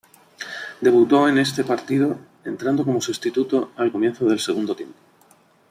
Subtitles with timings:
[0.81, 4.97] Debutó en ese partido, entrando como sustituto al comienzo del segundo tiempo.